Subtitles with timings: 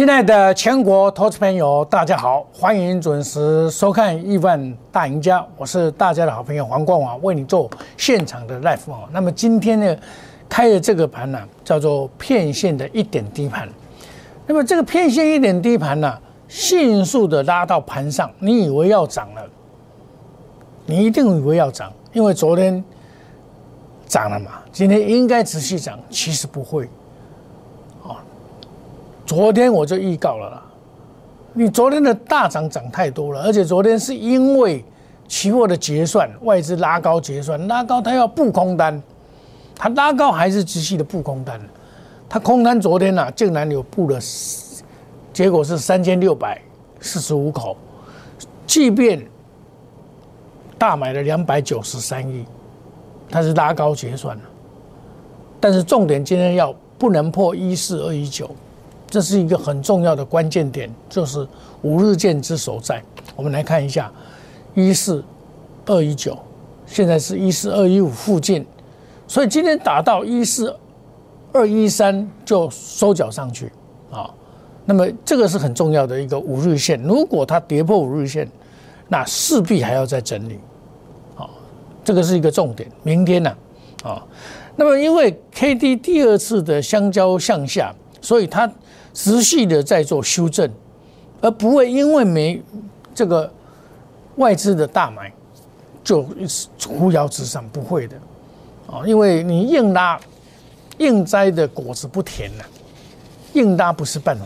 [0.00, 9.06] 亲爱的全国投资朋友，大家好，欢迎准时收看《亿万大赢家》，我是大家的好朋友黄冠华，为你做现场的 live 哦。
[9.12, 9.96] 那么今天呢，
[10.48, 13.68] 开的这个盘呢，叫做片线的一点低盘。
[14.46, 19.42] 那么这个片线一点低盘呢，迅速的拉到盘上，你以为要涨了，
[20.86, 22.82] 你一定以为要涨，因为昨天
[24.06, 26.88] 涨了嘛，今天应该持续涨，其实不会。
[29.30, 30.62] 昨天我就预告了啦，
[31.52, 34.84] 你昨天的大涨涨太多了，而且昨天是因为
[35.28, 39.00] 期货的结算，外资拉高结算，拉高它要布空单，
[39.76, 41.60] 它拉高还是持续的布空单，
[42.28, 44.18] 它空单昨天呢竟然有布了，
[45.32, 46.60] 结果是三千六百
[46.98, 47.76] 四十五口，
[48.66, 49.24] 即便
[50.76, 52.44] 大买了两百九十三亿，
[53.30, 54.42] 它是拉高结算了，
[55.60, 58.50] 但是重点今天要不能破一四二一九。
[59.10, 61.46] 这是一个很重要的关键点，就是
[61.82, 63.02] 五日线之所在。
[63.34, 64.10] 我们来看一下，
[64.74, 65.22] 一四
[65.84, 66.38] 二一九，
[66.86, 68.64] 现在是一四二一五附近，
[69.26, 70.74] 所以今天打到一四
[71.52, 73.72] 二一三就收脚上去
[74.12, 74.32] 啊。
[74.84, 78.48] 那么这个是很重要的一个五日线，如果它跌破五日线，
[79.08, 80.58] 那势必还要再整理。
[81.34, 81.50] 好，
[82.04, 82.88] 这个是一个重点。
[83.02, 83.56] 明天呢，
[84.04, 84.24] 啊，
[84.76, 88.70] 那么因为 K D 第二次的相交向下，所以它。
[89.12, 90.70] 持续的在做修正，
[91.40, 92.62] 而不会因为没
[93.12, 93.52] 这个
[94.36, 95.32] 外资的大买
[96.04, 96.24] 就
[96.78, 98.16] 扶摇直上，不会的
[98.86, 99.02] 啊！
[99.04, 100.18] 因为你硬拉
[100.98, 102.64] 硬摘的果子不甜呐，
[103.54, 104.44] 硬拉不是办法。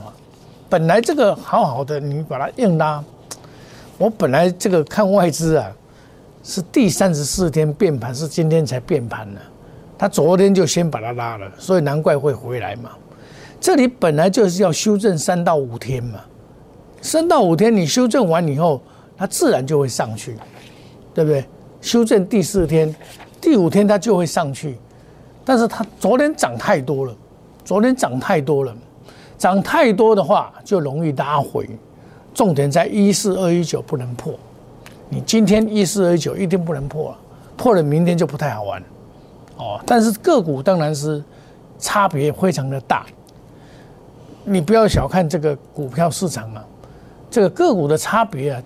[0.70, 3.04] 本来这个好好的，你把它硬拉，
[3.98, 5.70] 我本来这个看外资啊，
[6.42, 9.40] 是第三十四天变盘，是今天才变盘呢。
[9.98, 12.90] 他昨天就先把它拉了，所以难怪会回来嘛。
[13.64, 16.20] 这里本来就是要修正三到五天嘛，
[17.00, 18.78] 三到五天你修正完以后，
[19.16, 20.36] 它自然就会上去，
[21.14, 21.42] 对不对？
[21.80, 22.94] 修正第四天、
[23.40, 24.76] 第五天它就会上去，
[25.46, 27.16] 但是它昨天涨太多了，
[27.64, 28.76] 昨天涨太多了，
[29.38, 31.66] 涨太多的话就容易拉回。
[32.34, 34.34] 重点在一四二一九不能破，
[35.08, 37.18] 你今天一四二一九一定不能破了，
[37.56, 38.82] 破了明天就不太好玩
[39.56, 39.80] 哦。
[39.86, 41.24] 但是个股当然是
[41.78, 43.06] 差别非常的大。
[44.44, 46.64] 你不要小看这个股票市场啊，
[47.30, 48.62] 这个个股的差别啊，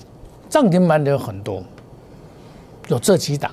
[0.48, 1.62] 涨停板的有很多，
[2.88, 3.52] 有这几档，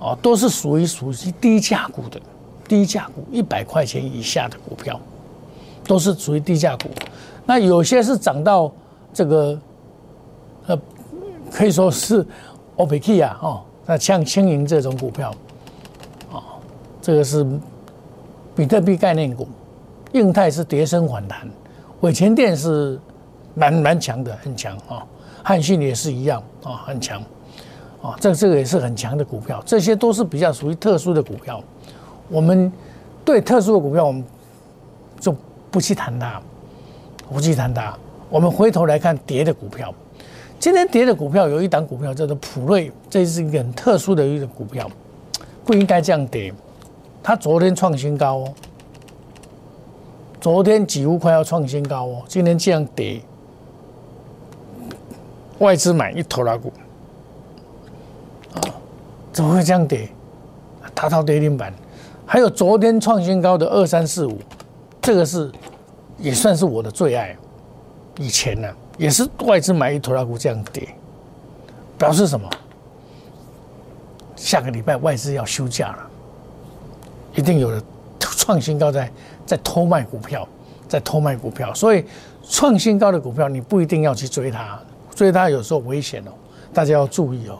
[0.00, 2.20] 哦，都是属于属于低价股的，
[2.66, 5.00] 低价股一百块钱以下的股票，
[5.84, 6.90] 都是属于低价股。
[7.46, 8.70] 那有些是涨到
[9.14, 9.58] 这个，
[10.66, 10.78] 呃，
[11.52, 12.26] 可以说是
[12.74, 15.32] o p k 啊，哦，那像轻盈这种股票，
[16.32, 16.42] 哦，
[17.00, 17.46] 这个是
[18.56, 19.46] 比特币概念股。
[20.12, 21.48] 硬泰是跌升反弹，
[22.00, 22.98] 伟前电是
[23.54, 25.04] 蛮蛮强的，很强啊。
[25.42, 27.22] 汉信也是一样啊，很强
[28.02, 28.16] 啊。
[28.20, 31.62] 这这个也是很强的股票，这些都是比较属于特殊的股票。
[32.28, 32.70] 我们
[33.24, 34.24] 对特殊的股票，我们
[35.20, 35.34] 就
[35.70, 36.40] 不去谈它，
[37.30, 37.96] 不去谈它。
[38.28, 39.94] 我们回头来看跌的股票，
[40.58, 44.90] 今天跌的股票有一档股票叫做普瑞，这是一个很特殊的一个股票，
[45.64, 46.52] 不应该这样跌。
[47.22, 48.54] 它昨天创新高哦。
[50.40, 53.20] 昨天几乎快要创新高哦，今天这样跌，
[55.58, 56.72] 外资买一头拉股，
[58.54, 58.62] 啊，
[59.32, 60.08] 怎么会这样跌？
[60.94, 61.72] 达到跌停板。
[62.24, 64.38] 还有昨天创新高的二三四五，
[65.02, 65.50] 这个是
[66.18, 67.36] 也算是我的最爱。
[68.18, 70.88] 以前呢，也是外资买一头拉股这样跌，
[71.96, 72.48] 表示什么？
[74.36, 76.10] 下个礼拜外资要休假了，
[77.34, 77.82] 一定有了
[78.20, 79.10] 创新高在。
[79.48, 80.46] 在偷卖股票，
[80.86, 82.04] 在偷卖股票，所以
[82.46, 84.78] 创新高的股票你不一定要去追它，
[85.14, 86.30] 追它有时候危险哦，
[86.74, 87.58] 大家要注意哦。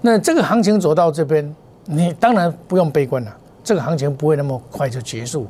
[0.00, 1.54] 那这个行情走到这边，
[1.84, 5.46] 你当然不用悲观了，这个行情不会那么快就结束。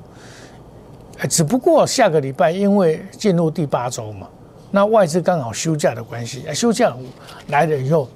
[1.31, 4.27] 只不过下个礼拜因为进入第八周嘛，
[4.73, 6.93] 那外资刚好休假的关系，休假
[7.51, 8.09] 来了以后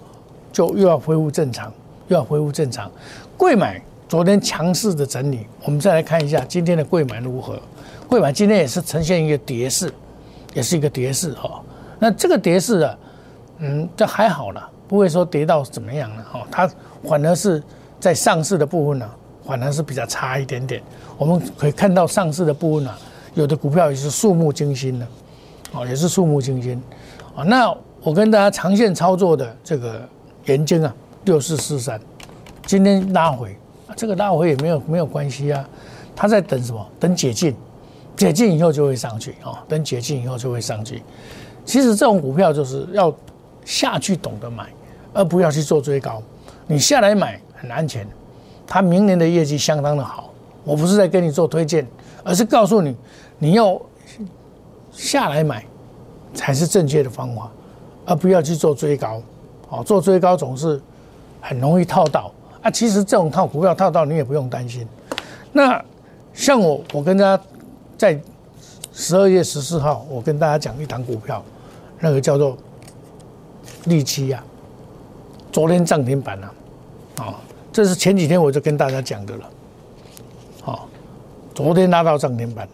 [0.50, 1.72] 就又要恢复正常，
[2.08, 2.90] 又要恢复正常，
[3.37, 3.81] 贵买。
[4.10, 7.56] 昨天强势的整理，我们再来看一下今天的贵买如何？
[8.08, 9.88] 贵买今天也是呈现一个跌势，
[10.52, 11.62] 也是一个跌势哈。
[12.00, 12.98] 那这个跌势啊，
[13.58, 16.44] 嗯，这还好了，不会说跌到怎么样了哈。
[16.50, 16.68] 它
[17.08, 17.62] 反而是
[18.00, 19.08] 在上市的部分呢，
[19.46, 20.82] 反而是比较差一点点。
[21.16, 22.92] 我们可以看到上市的部分呢，
[23.34, 25.06] 有的股票也是触目惊心的，
[25.70, 26.82] 哦，也是触目惊心
[27.36, 27.44] 啊。
[27.44, 27.72] 那
[28.02, 30.02] 我跟大家长线操作的这个
[30.46, 30.92] 研晶啊，
[31.26, 32.00] 六四四三，
[32.66, 33.56] 今天拉回。
[33.96, 35.69] 这个拉回也没有没有关系啊，
[36.14, 36.87] 他在等什么？
[36.98, 37.54] 等解禁，
[38.16, 41.02] 解禁以后就会上去哦，等解禁以后就会上去。
[41.64, 43.14] 其实这种股票就是要
[43.64, 44.69] 下去懂得买，
[45.12, 46.22] 而不要去做追高。
[46.66, 48.06] 你下来买很安全，
[48.66, 50.32] 它明年的业绩相当的好。
[50.64, 51.86] 我不是在跟你做推荐，
[52.22, 52.96] 而是告诉你，
[53.38, 53.81] 你要
[54.93, 55.64] 下来买
[56.34, 57.50] 才是正确的方法，
[58.06, 59.20] 而不要去做追高。
[59.69, 60.81] 哦，做追高总是
[61.40, 62.70] 很容易套到啊。
[62.70, 64.86] 其实这种套股票套到你也不用担心。
[65.52, 65.84] 那
[66.32, 67.42] 像我，我跟大家
[67.98, 68.20] 在
[68.92, 71.42] 十二月十四号，我跟大家讲一档股票，
[71.98, 72.56] 那个叫做
[73.84, 74.42] 利基呀，
[75.50, 76.54] 昨天涨停板了，
[77.16, 77.40] 啊，
[77.72, 79.50] 这是前几天我就跟大家讲的了，
[80.62, 80.88] 好，
[81.54, 82.68] 昨天拉到涨停板，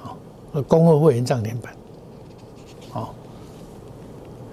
[0.00, 0.16] 好，
[0.62, 1.72] 恭贺会员涨停板，
[2.90, 3.14] 好，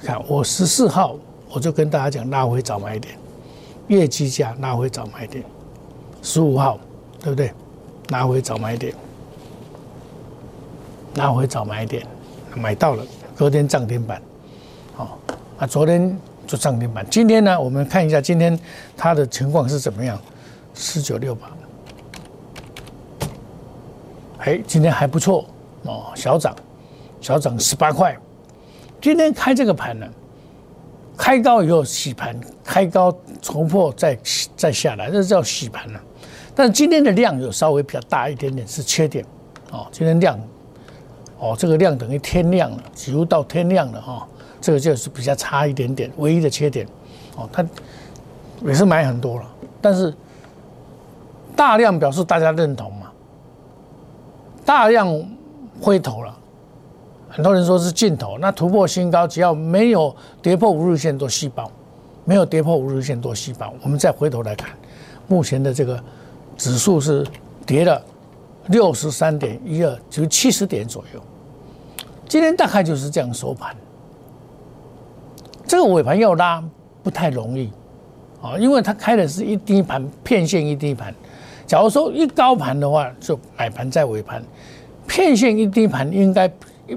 [0.03, 1.15] 看我十四号
[1.49, 3.17] 我就跟大家讲拉回早买点，
[3.87, 5.43] 月基价拉回早买点，
[6.21, 6.79] 十五号。
[7.19, 7.51] 对不对？
[8.09, 8.93] 拿回早买点，
[11.15, 12.05] 拿回早买点，
[12.55, 13.03] 买到了，
[13.35, 14.21] 隔天涨停板，
[14.95, 15.17] 好
[15.57, 17.05] 啊，昨天就涨停板。
[17.09, 18.57] 今天呢，我们看一下今天
[18.95, 20.17] 它的情况是怎么样？
[20.75, 21.51] 四九六八，
[24.37, 25.43] 哎，今天还不错
[25.83, 26.55] 哦，小涨，
[27.19, 28.15] 小涨十八块。
[29.01, 30.07] 今天开这个盘呢，
[31.17, 34.17] 开高以后洗盘，开高重破再
[34.55, 35.99] 再下来，这叫洗盘了。
[36.55, 39.25] 但今天的量有稍微比较大一点点，是缺点，
[39.71, 40.39] 哦，今天量，
[41.39, 44.27] 哦，这个量等于天亮了，几乎到天亮了哈，
[44.61, 46.87] 这个就是比较差一点点，唯一的缺点，
[47.35, 47.65] 哦，它
[48.63, 49.45] 也是买很多了，
[49.81, 50.13] 但是
[51.55, 53.11] 大量表示大家认同嘛，
[54.63, 55.07] 大量
[55.81, 56.36] 回头了，
[57.29, 61.71] 很多人说是尽头，那突破新高，只要没有跌破五日线多细胞，
[62.25, 64.69] 没有跌破五日线多细胞，我们再回头来看
[65.27, 66.01] 目前的这个。
[66.57, 67.23] 指数是
[67.67, 68.01] 跌了
[68.69, 71.21] 六十三点一二，就七十点左右。
[72.27, 73.75] 今天大概就是这样收盘。
[75.67, 76.63] 这个尾盘要拉
[77.03, 77.71] 不太容易
[78.41, 81.13] 啊，因为它开的是一低盘，片线一低盘。
[81.67, 84.41] 假如说一高盘的话，就买盘在尾盘；
[85.05, 86.51] 片线一低盘，应该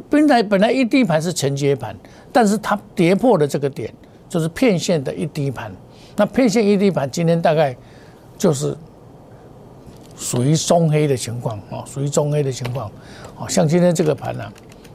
[0.09, 1.97] 本来本来一低盘是承接盘，
[2.33, 3.93] 但是它跌破了这个点，
[4.29, 5.73] 就是片线的一低盘。
[6.17, 7.77] 那片线一低盘，今天大概
[8.39, 8.77] 就是。
[10.17, 12.93] 属于中黑的情况啊，属于中黑的情况，
[13.39, 14.45] 啊，像今天这个盘呢，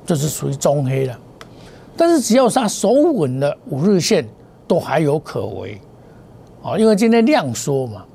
[0.05, 1.19] 就是属于中黑了。
[1.97, 4.23] 但是只要它守稳了五日线，
[4.67, 5.81] 都还有可为，
[6.61, 8.05] 啊，因为今天量缩嘛。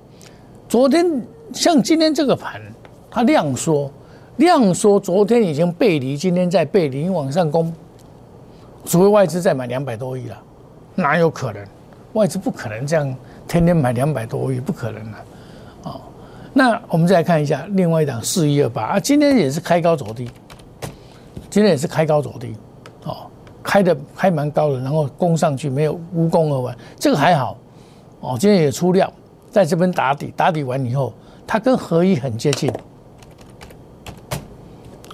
[0.69, 1.05] 昨天
[1.53, 2.63] 像今天这个盘，
[3.11, 3.91] 它量缩，
[4.41, 7.71] 量缩，昨天已经背离，今天在背离往上攻，
[8.87, 10.43] 除非外资再买两百多亿了，
[10.95, 11.63] 哪有可能？
[12.15, 13.15] 外资不可能这样
[13.47, 15.19] 天天买两百多亿，不可能的，
[15.91, 16.01] 啊。
[16.55, 20.29] 那我们再来看一下另外一档四一二八啊，今天也是开高走低，
[21.51, 22.57] 今天也是开高走低，
[23.05, 23.27] 哦，
[23.63, 27.59] 开的开蛮高的，然后攻上去没有无功而返，这个还好，
[28.21, 29.13] 哦，今天也出料，
[29.51, 31.13] 在这边打底，打底完以后，
[31.47, 32.73] 它跟合一很接近，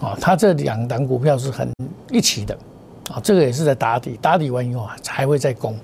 [0.06, 1.68] 啊，它这两档股票是很
[2.12, 2.56] 一起的，
[3.10, 5.74] 啊，这个也是在打底，打底完以后啊才会再攻，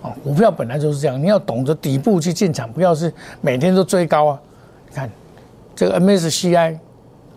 [0.00, 4.40] 啊，股票本来就是这样，你要懂得底部去进场，不要是每天都追高啊。
[4.88, 5.10] 你看
[5.74, 6.78] 这个 MSCI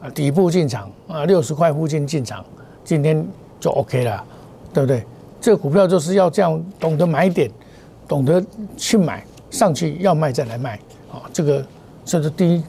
[0.01, 2.45] 啊，底部进场啊，六十块附近进场，
[2.83, 3.25] 今天
[3.59, 4.23] 就 OK 了，
[4.71, 5.03] 对不对？
[5.41, 7.49] 这个股票就是要这样，懂得买点，
[8.07, 8.45] 懂得
[8.77, 10.77] 去买，上去要卖再来卖
[11.11, 11.65] 啊，这个
[12.05, 12.63] 这是低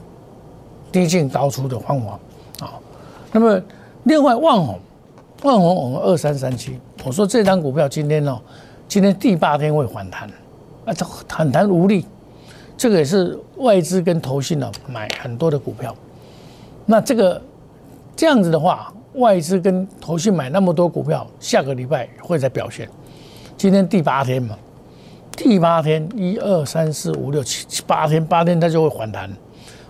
[0.91, 2.19] 低进高出的方法。
[3.31, 3.61] 那么
[4.03, 4.79] 另外万红，
[5.43, 8.39] 万红我们二三三七，我说这张股票今天哦，
[8.87, 10.29] 今天第八天会反弹，
[10.85, 12.05] 啊，这反弹无力。
[12.77, 15.95] 这个也是外资跟投信呢买很多的股票，
[16.85, 17.39] 那这个
[18.15, 22.89] 这样子的话，外资跟投信买那么多股票，下个礼拜会再表现。
[23.55, 24.57] 今天第八天嘛，
[25.37, 29.29] 第八天一二三四五六七七八天，八天它就会反弹，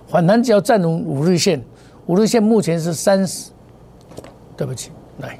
[0.10, 1.63] 反弹只要站稳五日线，
[2.08, 3.51] 五日线目前是三十，
[4.58, 5.39] 对不起，来，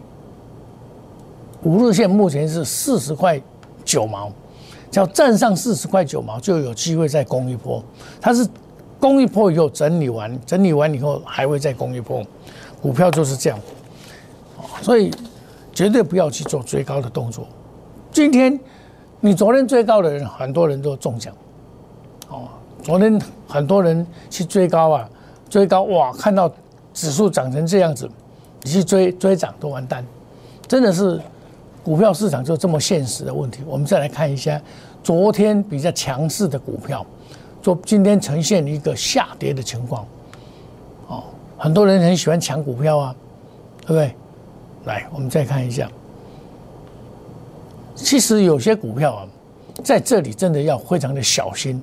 [1.64, 3.42] 五日线目前是四十块
[3.84, 4.32] 九毛。
[4.92, 7.82] 只要站上四十块九毛，就有机会再攻一波。
[8.20, 8.46] 它是
[9.00, 12.22] 攻一波以后整理完，整理完以后还会再攻一波。
[12.82, 13.60] 股票就是这样，
[14.82, 15.10] 所以
[15.72, 17.48] 绝对不要去做追高的动作。
[18.12, 18.60] 今天
[19.22, 21.34] 你昨天追高的人，很多人都中奖。
[22.28, 22.50] 哦，
[22.84, 25.10] 昨天很多人去追高啊，
[25.52, 26.52] 追高哇，看到
[26.96, 28.10] 指数涨成这样子，
[28.64, 30.04] 你去追追涨都完蛋，
[30.68, 31.22] 真的是。
[31.84, 34.62] 股票市场就这么现实的问题，我们再来看一下
[35.04, 37.04] 昨天比较强势的股票，
[37.60, 40.06] 昨今天呈现一个下跌的情况，
[41.08, 41.24] 哦，
[41.58, 43.16] 很多人很喜欢抢股票啊，
[43.80, 44.14] 对不对？
[44.86, 45.90] 来，我们再看一下，
[47.96, 49.28] 其实有些股票啊，
[49.84, 51.82] 在这里真的要非常的小心，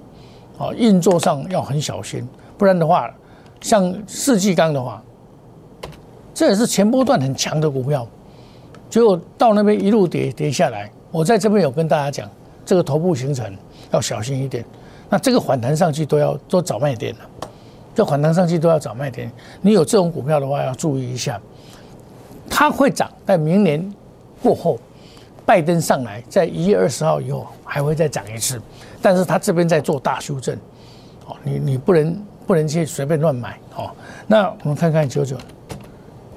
[0.57, 2.25] 啊，运作上要很小心，
[2.57, 3.13] 不然的话，
[3.61, 5.03] 像世纪钢的话，
[6.35, 8.07] 这也是前波段很强的股票，
[8.89, 12.31] 结果到那边一路跌跌下来，我在这边有跟大家讲，
[12.65, 13.53] 这个头部形成
[13.91, 14.65] 要小心一点，
[15.11, 17.21] 那这个反弹上去都要都找卖点了，
[17.95, 21.41] 这反弹上去都要找卖点，你有这种股票的话要注意一下。
[22.51, 23.95] 它会涨，但明年
[24.43, 24.79] 过后，
[25.45, 28.61] 拜登上来，在一月二十号以后还会再涨一次。
[29.03, 30.57] 但是它这边在做大修正，
[31.27, 33.91] 哦，你你不能不能去随便乱买哦。
[34.27, 35.37] 那我们看看九九，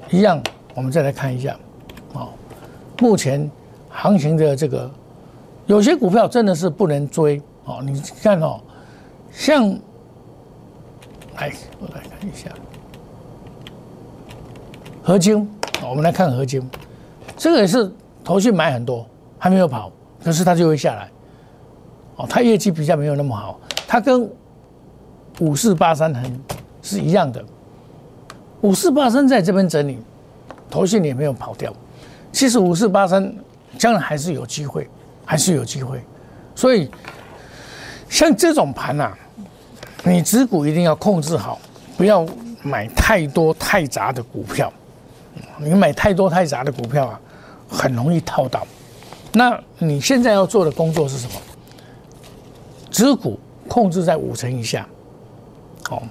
[0.09, 0.43] 一样，
[0.75, 1.57] 我们再来看一下，
[2.13, 2.27] 哦，
[2.99, 3.49] 目前
[3.89, 4.91] 行情的这个
[5.65, 7.81] 有些股票真的是不能追哦。
[7.81, 8.59] 你看哦，
[9.31, 9.69] 像，
[11.37, 12.49] 来我来看一下，
[15.01, 15.49] 合金。
[15.83, 16.61] 我们来看合金，
[17.35, 17.91] 这个也是
[18.23, 19.03] 头绪买很多，
[19.39, 19.91] 还没有跑，
[20.23, 21.09] 可是它就会下来。
[22.17, 24.29] 哦，它业绩比较没有那么好，它跟
[25.41, 26.39] 五四八三很
[26.83, 27.43] 是一样的。
[28.61, 29.97] 五四八三在这边整理，
[30.69, 31.73] 头绪也没有跑掉。
[32.31, 33.33] 其实五四八三
[33.75, 34.87] 将来还是有机会，
[35.25, 35.99] 还是有机会。
[36.55, 36.87] 所以
[38.07, 39.11] 像这种盘呐，
[40.03, 41.59] 你持股一定要控制好，
[41.97, 42.23] 不要
[42.61, 44.71] 买太多太杂的股票。
[45.57, 47.19] 你买太多太杂的股票啊，
[47.67, 48.65] 很容易套到。
[49.33, 51.33] 那你现在要做的工作是什么？
[52.91, 54.87] 持股控制在五成以下，
[55.91, 56.01] 哦。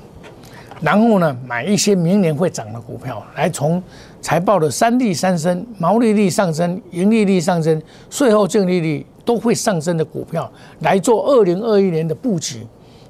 [0.81, 3.83] 然后呢，买一些明年会涨的股票，来从
[4.23, 12.67] 财报的三利三升、毛利率上升、盈利率上升、税后净利率都会上升的股票来做二零二一年的布局。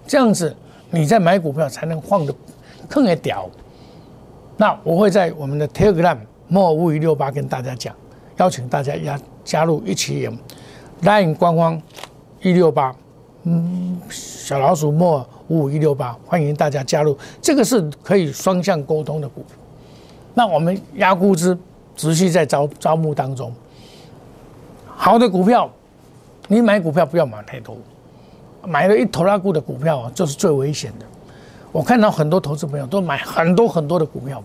[0.07, 0.55] 这样子，
[0.91, 2.35] 你在买股票才能晃的
[2.89, 3.49] 更也屌。
[4.57, 7.95] 那我会在我们的 Telegram 莫五一六八跟大家讲，
[8.39, 10.29] 邀请大家加加入一起
[11.03, 11.81] Line 官方
[12.43, 12.93] 一六八，
[13.45, 19.45] 嗯，小老鼠莫五五一六八，欢迎大家加入，这个是可以双向沟通的股。
[20.33, 21.59] 那我们压估值
[21.97, 23.52] 持续在招招募当中，
[24.87, 25.69] 好的股票，
[26.47, 27.76] 你买股票不要买太多，
[28.64, 31.07] 买了一头拉股的股票啊，就是最危险的。
[31.73, 34.40] 我看到很多投资朋友都买很多很多的股票，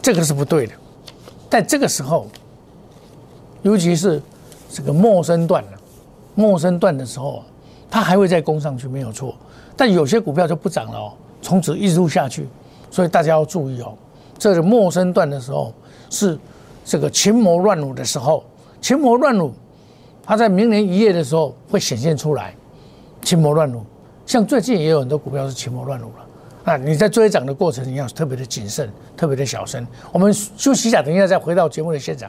[0.00, 0.72] 这个是不对的。
[1.50, 2.26] 在这个时候，
[3.60, 4.20] 尤其是
[4.70, 5.70] 这个陌生段了，
[6.34, 7.44] 陌生段的时候，
[7.90, 9.34] 它还会再攻上去，没有错。
[9.78, 12.48] 但有些股票就不涨了哦，从此一路下去，
[12.90, 13.94] 所以大家要注意哦。
[14.36, 15.72] 这个陌生段的时候
[16.10, 16.36] 是
[16.84, 18.42] 这个群魔乱舞的时候，
[18.80, 19.52] 群魔乱舞，
[20.24, 22.56] 它在明年一月的时候会显现出来，
[23.22, 23.84] 群魔乱舞。
[24.26, 26.26] 像最近也有很多股票是群魔乱舞了，
[26.64, 29.86] 那你在追涨的过程，你要特别的谨慎，特别的小心。
[30.12, 32.28] 我们休息一下，等一下再回到节目的现场。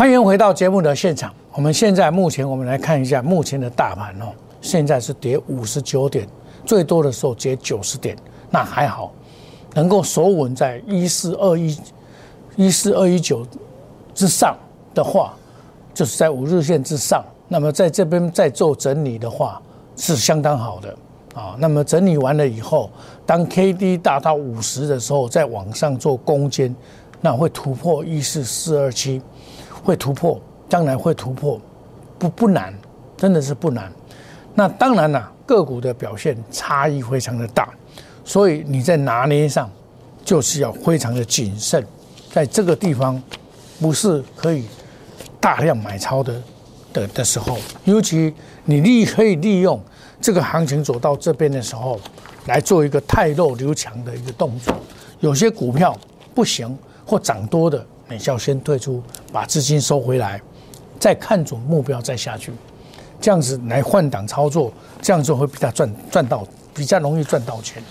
[0.00, 1.30] 欢迎回到节目的现场。
[1.52, 6.26] 我们现在目前，我们来看一下目前的大盘哦，现在是跌五十九点，
[6.64, 8.16] 最多的时候跌九十点，
[8.48, 9.12] 那还好，
[9.74, 11.78] 能够守稳在一四二一、
[12.56, 13.46] 一四二一九
[14.14, 14.56] 之上
[14.94, 15.34] 的话，
[15.92, 17.22] 就是在五日线之上。
[17.46, 19.60] 那么在这边再做整理的话，
[19.96, 20.96] 是相当好的
[21.34, 21.54] 啊。
[21.58, 22.88] 那么整理完了以后，
[23.26, 26.74] 当 K D 大到五十的时候，再往上做攻坚，
[27.20, 29.20] 那会突破一四四二七。
[29.82, 31.60] 会突破，将来会突破，
[32.18, 32.72] 不不难，
[33.16, 33.90] 真的是不难。
[34.54, 37.68] 那当然了，个股的表现差异非常的大，
[38.24, 39.70] 所以你在拿捏上
[40.24, 41.84] 就是要非常的谨慎，
[42.30, 43.20] 在这个地方
[43.80, 44.66] 不是可以
[45.40, 46.42] 大量买超的
[46.92, 48.34] 的的时候，尤其
[48.64, 49.80] 你利可以利用
[50.20, 51.98] 这个行情走到这边的时候，
[52.46, 54.74] 来做一个太弱留强的一个动作。
[55.20, 55.96] 有些股票
[56.34, 59.00] 不行或涨多的，你要先退出，
[59.32, 60.42] 把资金收回来，
[60.98, 62.52] 再看准目标再下去，
[63.20, 67.82] 这样子来换挡操作，这样做会比较赚赚到，比较容易赚到钱。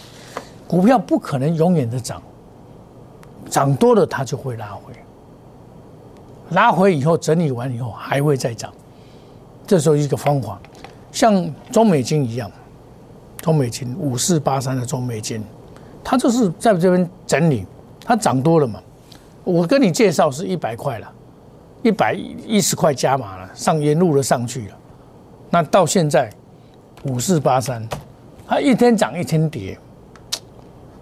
[0.67, 2.21] 股票不可能永远的涨，
[3.49, 4.93] 涨多了它就会拉回，
[6.49, 8.71] 拉回以后整理完以后还会再涨，
[9.65, 10.59] 这时候一个方法，
[11.11, 12.51] 像中美金一样，
[13.37, 15.43] 中美金五四八三的中美金，
[16.03, 17.65] 它就是在这边整理，
[18.05, 18.79] 它涨多了嘛，
[19.49, 21.11] 我跟你介绍是一百块了，
[21.81, 24.77] 一百一十块加码了，上沿路了上去了，
[25.49, 26.29] 那到现在
[27.03, 27.87] 五四八三，
[28.47, 29.77] 它一天涨一天跌。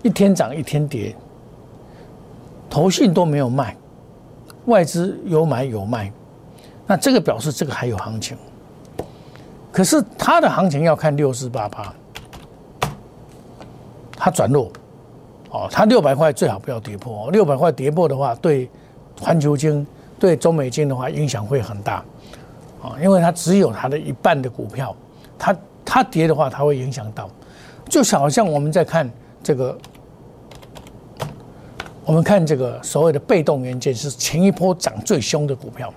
[0.03, 1.13] 一天涨一天跌，
[2.69, 3.75] 投信都没有卖，
[4.65, 6.09] 外资有买有卖，
[6.85, 8.37] 那这个表示这个还有行情。
[9.69, 11.93] 可是它的行情要看六四八八，
[14.15, 14.71] 它转弱，
[15.49, 18.69] 哦，它六百块最好不要跌破，六百块跌破的话，对
[19.19, 19.85] 环球金、
[20.19, 22.03] 对中美金的话影响会很大，
[22.81, 24.95] 啊，因为它只有它的一半的股票，
[25.37, 27.29] 它它跌的话，它会影响到，
[27.89, 29.09] 就好像我们在看。
[29.43, 29.77] 这个，
[32.03, 35.93] 我们看这个所谓的被动元件是前一波涨最凶的股票。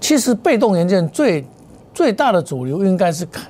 [0.00, 1.44] 其实被动元件最
[1.92, 3.42] 最大的主流应该是凯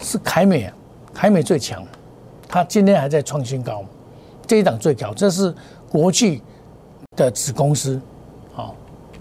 [0.00, 0.70] 是凯美，
[1.14, 1.82] 凯美最强，
[2.46, 3.82] 它今天还在创新高，
[4.52, 5.54] 这一档最高，这是
[5.88, 6.42] 国际
[7.16, 7.98] 的子公司，
[8.52, 8.74] 好，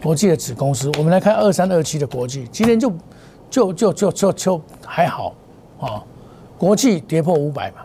[0.03, 0.91] 国际的子公司。
[0.97, 2.91] 我们来看二三二七的国际，今天就
[3.49, 5.33] 就就就就就还好
[5.79, 6.03] 啊，
[6.57, 7.77] 国际跌破五百嘛。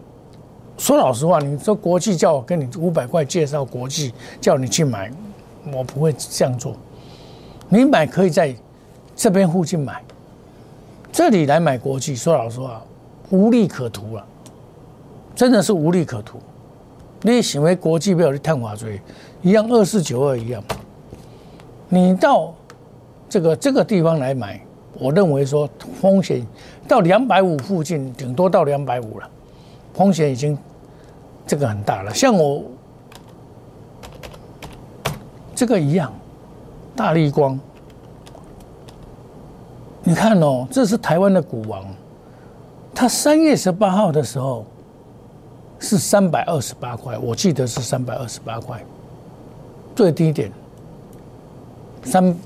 [0.76, 5.08] 说老实话，你说国际叫我跟你五百块介绍国际，叫你去买，
[5.72, 6.74] 我不会这样做。
[7.68, 8.52] 你买可以在
[9.14, 10.02] 这边附近买，
[11.12, 12.82] 这里来买国际，说老实话，
[13.30, 14.26] 无利可图了，
[15.36, 16.40] 真的是无利可图。
[17.22, 19.00] 你行为国际不要去探华追，
[19.42, 20.62] 一样二四九二一样。
[21.88, 22.52] 你到
[23.28, 24.60] 这个这个地方来买，
[24.98, 25.68] 我认为说
[26.00, 26.46] 风险
[26.86, 29.28] 到两百五附近，顶多到两百五了。
[29.94, 30.56] 风险已经
[31.46, 32.62] 这个很大了，像我
[35.54, 36.12] 这个一样，
[36.94, 37.58] 大力光，
[40.04, 41.82] 你看哦，这是台湾的股王，
[42.94, 44.66] 他三月十八号的时候
[45.86, 48.84] 是三百二十八块，我记得是三百二十八块，
[49.94, 50.50] 最低点
[52.02, 52.36] 三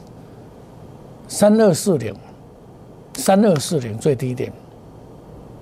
[1.26, 2.14] 三二四零，
[3.14, 4.52] 三二四零最低点，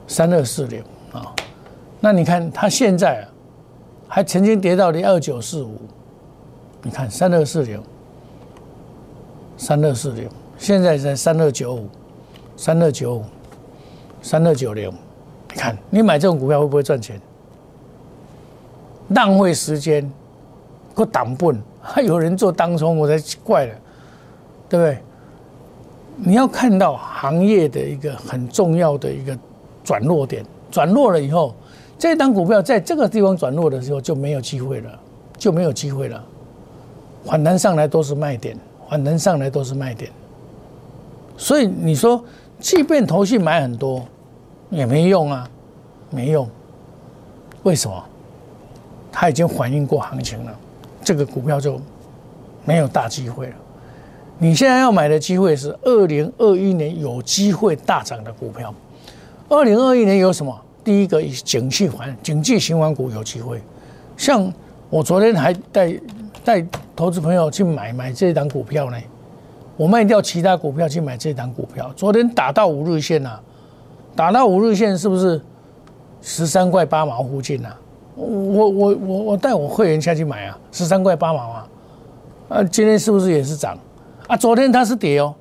[0.09, 1.33] 三二四零啊。
[2.01, 3.25] 那你看它现在，
[4.09, 5.77] 还曾经跌到了二九四五，
[6.83, 7.81] 你看三二四零，
[9.57, 11.89] 三二四零，现在在三二九五，
[12.57, 13.25] 三二九五，
[14.21, 14.91] 三二九零，
[15.51, 17.21] 你看你买这种股票会不会赚钱？
[19.09, 20.11] 浪费时间，
[20.95, 23.75] 够挡笨，还 有人做当冲，我才奇怪了，
[24.69, 24.99] 对不对？
[26.17, 29.39] 你要看到行业的一个很重要的一个
[29.85, 31.55] 转弱点，转弱了以后。
[31.99, 35.01] 这档股票在这个地方转弱的时候就没有机会了，
[35.37, 36.25] 就没有机会了。
[37.25, 38.57] 反弹上来都是卖点，
[38.89, 40.11] 反弹上来都是卖点。
[41.37, 42.25] 所以你说，
[42.61, 44.05] 即便头绪买很多，
[44.71, 45.49] 也没用啊，
[46.11, 46.49] 没用。
[47.65, 48.05] 为什么？
[49.21, 50.55] 它已经反映过行情了，
[51.03, 51.81] 这个股票就
[52.65, 53.53] 没有大机会了。
[54.39, 58.73] 你现在要买的机会是二零二一年有机会大涨的股票。
[59.49, 60.57] 二零二一年有什么？
[60.85, 63.61] 第一个以景气环、景气循环股有机会，
[64.17, 64.53] 像
[64.89, 65.93] 我昨天还带
[66.45, 68.97] 带投资朋友去买买这档股票呢，
[69.77, 71.93] 我卖掉其他股票去买这档股票。
[71.97, 73.41] 昨天打到五日线呐，
[74.15, 75.41] 打到五日线是不是
[76.23, 77.75] 十三块八毛附近呐？
[78.19, 81.69] 我我我我带我会员下去买啊，十三块八毛啊，
[82.49, 83.79] 啊，今天是不是也是涨？
[84.27, 85.35] 啊，昨天它是跌哦。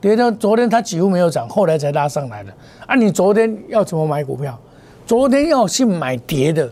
[0.00, 2.52] 跌到昨天它几乎没有涨，后来才拉上来的。
[2.86, 4.58] 啊，你昨天要怎么买股票？
[5.04, 6.70] 昨天要去买跌的，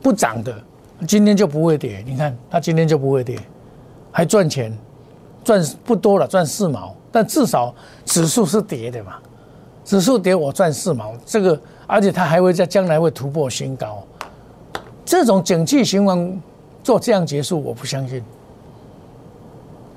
[0.00, 0.54] 不涨的，
[1.06, 2.02] 今天就不会跌。
[2.06, 3.36] 你看它今天就不会跌，
[4.12, 4.72] 还赚钱，
[5.42, 7.74] 赚不多了，赚四毛，但至少
[8.04, 9.16] 指数是跌的嘛。
[9.84, 14.04] 指数跌我赚四毛，这个而且它还会在将来会突破新高。
[15.08, 16.38] 这种景气循环
[16.84, 18.22] 做这样结束，我不相信。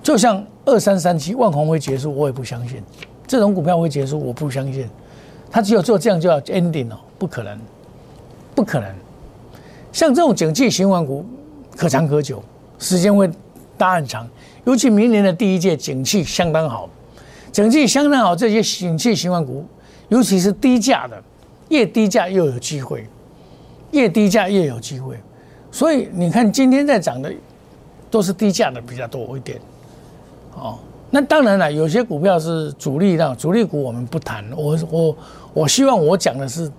[0.02, 2.82] 就像二三三七万红会结束，我也不相信。
[3.28, 4.88] 这种股票会结束，我不相信。
[5.52, 7.60] 它只有做这样就要 ending 哦，不可能，
[8.56, 8.90] 不可能。
[9.92, 11.26] 像这种景气循环股，
[11.76, 12.42] 可长可久，
[12.80, 13.30] 时间会
[13.78, 14.26] 大很长。
[14.64, 16.90] 尤其明年的第一届景气相当好，
[17.52, 19.66] 景气相当好，这些景气循环股，
[20.08, 21.22] 尤其是低价的，
[21.68, 23.06] 越低价又有机会，
[23.92, 25.18] 越低价越有机会。
[25.72, 27.32] 所以你看今天在涨的，
[28.10, 29.60] 都是低价的比较多一点。
[30.56, 30.78] 哦，
[31.10, 34.44] 那当然了，有些股票是主力的，主力股我们不谈。
[34.56, 35.16] 我我
[35.54, 36.70] 我希望我讲的是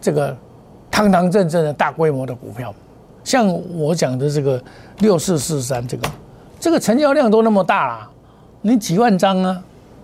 [0.00, 0.36] 这个
[0.90, 2.74] 堂堂正正的大规模的股票，
[3.22, 3.46] 像
[3.78, 4.62] 我讲的这个
[4.98, 6.08] 六四四三这个，
[6.58, 8.10] 这个成交量都那么大啦，
[8.62, 9.62] 你几万张啊，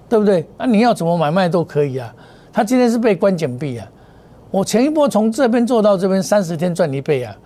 [0.08, 0.46] 对不对？
[0.56, 2.14] 啊，你要怎么买卖都可以啊。
[2.52, 3.86] 它今天是被关紧闭啊，
[4.50, 7.36] 我前一波从这边做到这边三十天赚一倍啊。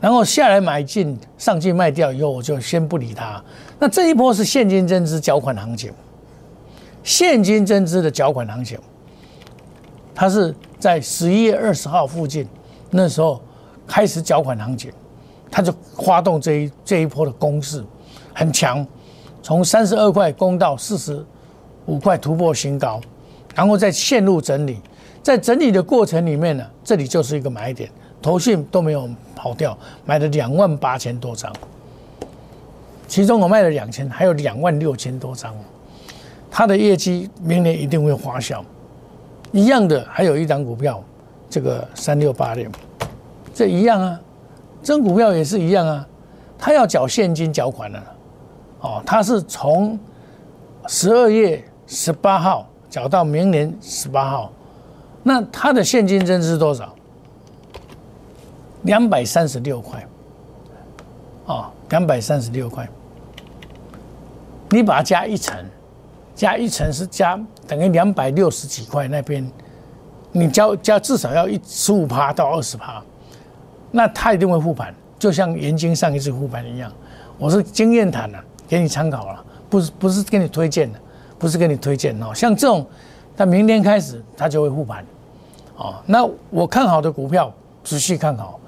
[0.00, 3.40] 然后下来买进，上去卖掉以后，我就先不理它。
[3.78, 5.92] 那这一波是现金增资缴款行情，
[7.04, 8.76] 现金增资的缴款行情，
[10.12, 12.44] 它是在十一月二十号附近，
[12.90, 13.40] 那时候
[13.86, 14.90] 开始缴款行情，
[15.48, 15.72] 它就
[16.04, 17.84] 发动这一这一波的攻势，
[18.34, 18.84] 很强，
[19.40, 21.24] 从三十二块攻到四十
[21.86, 23.00] 五块，突破新高，
[23.54, 24.80] 然后再陷入整理，
[25.22, 27.90] 在整理的过程里面呢，这里就是一个买点。
[28.20, 31.52] 投信都没有跑掉，买了两万八千多张，
[33.08, 35.52] 其中我卖了两千，还有两万六千多张。
[36.48, 38.64] 它的业绩明年一定会花销。
[39.50, 41.02] 一样的，还有一张股票，
[41.50, 42.70] 这个三六八六，
[43.52, 44.20] 这一样啊，
[44.84, 46.06] 这股票也是一样啊，
[46.56, 48.00] 它要缴现金缴款的，
[48.82, 49.98] 哦，它是从
[50.86, 54.52] 十二月十八号缴到明年十八号，
[55.22, 56.94] 那它的现金增是多少？
[58.82, 60.04] 两百三十六块，
[61.46, 62.88] 啊，两百三十六块，
[64.70, 65.56] 你把它加一层，
[66.34, 69.48] 加一层是加等于两百六十几块那边，
[70.32, 73.00] 你交加至少要一十五趴到二十趴，
[73.92, 76.90] 那他一定会复盘，就像盐金上一次复盘一样。
[77.38, 80.98] 我是经验谈的，给你参考了，不是不是给你推荐的，
[81.38, 82.34] 不是给你推荐哦。
[82.34, 82.84] 像这种，
[83.36, 85.04] 但明天开始他就会复盘，
[85.76, 88.58] 哦，那我看好的股票，仔细看好。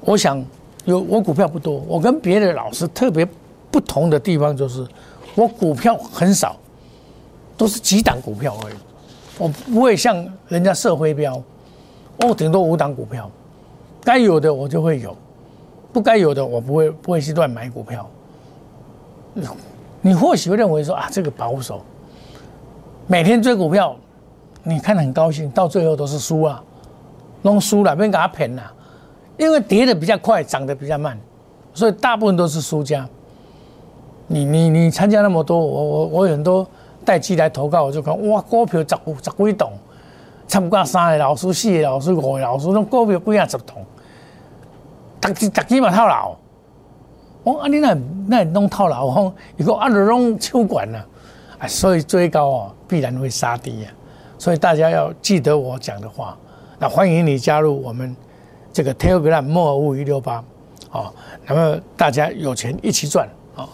[0.00, 0.44] 我想
[0.84, 3.26] 有我股票不多，我跟别的老师特别
[3.70, 4.86] 不同的地方就是，
[5.34, 6.56] 我股票很少，
[7.56, 8.74] 都是几档股票而已。
[9.38, 11.42] 我不会像人家设飞标，
[12.22, 13.30] 我顶多五档股票，
[14.02, 15.16] 该有的我就会有，
[15.92, 18.08] 不该有的我不会不会去乱买股票。
[20.00, 21.82] 你或许会认为说啊，这个保守，
[23.08, 23.94] 每天追股票，
[24.64, 26.60] 你看很高兴，到最后都是输啊，
[27.42, 28.72] 弄输了，别给他骗了。
[29.36, 31.16] 因为跌的比较快，涨得比较慢，
[31.72, 33.08] 所以大部分都是输家。
[34.26, 36.66] 你你你参加那么多，我我我有很多
[37.04, 39.70] 带机来投稿，我就讲哇，股票十十几栋，
[40.48, 43.86] 参加三个老师、四个老师、五个老师，那股票几啊十栋，
[45.20, 46.34] 逐只逐只嘛套牢。
[47.44, 50.98] 我啊，你那那弄套牢，吼，如果按着弄抽管呢，
[51.58, 53.92] 啊，所以追高哦，必然会杀低啊。
[54.38, 56.36] 所以大家要记得我讲的话，
[56.78, 58.14] 那欢迎你加入我们。
[58.72, 60.44] 这个 Telegram 莫尔五一六八，
[60.90, 61.10] 哦，
[61.46, 63.66] 那么大家有钱一起赚哦。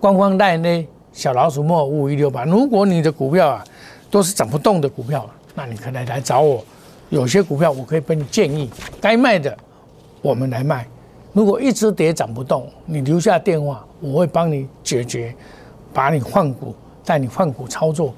[0.00, 3.62] 官方带呢小老鼠莫尔五一六八，如果你的股票啊
[4.10, 6.64] 都是涨不动的股票，那你可能来找我。
[7.10, 9.54] 有些股票我可以帮你建议，该卖的
[10.22, 10.86] 我们来卖。
[11.34, 15.36] 如果一直跌涨不动，你留下电话，我会帮你解决，
[15.92, 16.74] 把你换股，
[17.10, 18.14] 带你换股操作。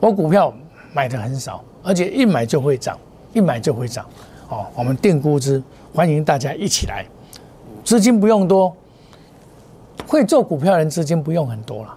[0.00, 0.52] 我股票
[0.92, 2.98] 买的很少，而且一买就会涨，
[3.32, 4.04] 一买就会涨。
[4.48, 5.62] 哦，我们定估值，
[5.94, 7.06] 欢迎大家一起来，
[7.84, 8.74] 资金不用多，
[10.08, 11.94] 会做股票人资金不用很多了。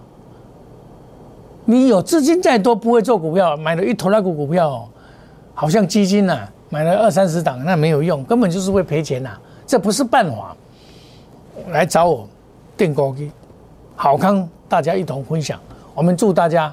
[1.64, 4.88] 你有资金再多，不会做股票，买了一头那股股票，
[5.54, 10.56] 好像基金呐，买了二三十档，那没有用，根本就是会赔钱呐，这不是办法。
[11.72, 12.28] 来找我
[12.76, 13.32] 定高机，
[13.96, 15.58] 好康，大家一同分享。
[15.98, 16.72] 我们祝大家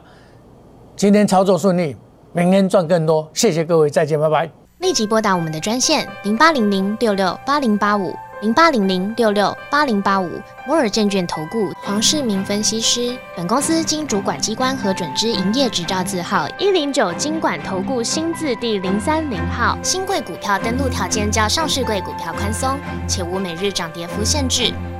[0.95, 1.97] 今天操作顺利，
[2.31, 3.27] 明天赚更多。
[3.33, 4.47] 谢谢各位，再见，拜拜。
[4.77, 10.29] 立即拨打我们的专线零八零零六六八零八五零八零零六六八零八五
[10.67, 13.17] 摩尔证券投顾黄世明分析师。
[13.35, 19.75] 本公司经主管机关核准之营业执照字号一零九金管投顾新字第零三零号。
[19.81, 24.71] 新贵股票登录条件较上市贵股票宽松，且无每日涨跌幅限制。